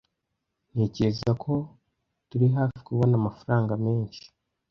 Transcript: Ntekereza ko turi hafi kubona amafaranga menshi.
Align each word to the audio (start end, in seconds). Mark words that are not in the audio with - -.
Ntekereza 0.71 1.29
ko 1.43 1.53
turi 2.29 2.47
hafi 2.55 2.77
kubona 2.87 3.13
amafaranga 3.21 3.73
menshi. 3.85 4.23